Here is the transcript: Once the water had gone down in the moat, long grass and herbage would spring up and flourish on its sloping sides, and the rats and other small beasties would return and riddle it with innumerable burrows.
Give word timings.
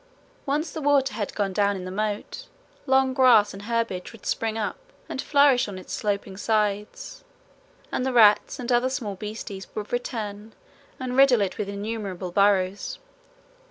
Once 0.47 0.71
the 0.71 0.81
water 0.81 1.13
had 1.13 1.35
gone 1.35 1.53
down 1.53 1.75
in 1.75 1.85
the 1.85 1.91
moat, 1.91 2.47
long 2.87 3.13
grass 3.13 3.53
and 3.53 3.61
herbage 3.65 4.11
would 4.11 4.25
spring 4.25 4.57
up 4.57 4.79
and 5.07 5.21
flourish 5.21 5.67
on 5.67 5.77
its 5.77 5.93
sloping 5.93 6.35
sides, 6.35 7.23
and 7.91 8.03
the 8.03 8.11
rats 8.11 8.57
and 8.57 8.71
other 8.71 8.89
small 8.89 9.13
beasties 9.13 9.67
would 9.75 9.93
return 9.93 10.53
and 10.99 11.15
riddle 11.15 11.41
it 11.41 11.59
with 11.59 11.69
innumerable 11.69 12.31
burrows. 12.31 12.97